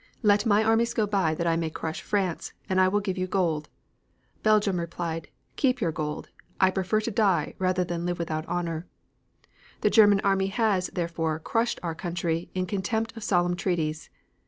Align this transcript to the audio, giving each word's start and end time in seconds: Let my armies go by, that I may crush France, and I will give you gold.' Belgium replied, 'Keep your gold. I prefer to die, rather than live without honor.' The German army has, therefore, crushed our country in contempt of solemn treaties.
Let 0.23 0.47
my 0.47 0.63
armies 0.63 0.95
go 0.95 1.05
by, 1.05 1.35
that 1.35 1.45
I 1.45 1.55
may 1.55 1.69
crush 1.69 2.01
France, 2.01 2.53
and 2.67 2.81
I 2.81 2.87
will 2.87 3.01
give 3.01 3.19
you 3.19 3.27
gold.' 3.27 3.69
Belgium 4.41 4.79
replied, 4.79 5.27
'Keep 5.57 5.79
your 5.79 5.91
gold. 5.91 6.29
I 6.59 6.71
prefer 6.71 7.01
to 7.01 7.11
die, 7.11 7.53
rather 7.59 7.83
than 7.83 8.07
live 8.07 8.17
without 8.17 8.47
honor.' 8.47 8.87
The 9.81 9.91
German 9.91 10.19
army 10.21 10.47
has, 10.47 10.87
therefore, 10.87 11.37
crushed 11.37 11.79
our 11.83 11.93
country 11.93 12.49
in 12.55 12.65
contempt 12.65 13.15
of 13.15 13.23
solemn 13.23 13.55
treaties. 13.55 14.09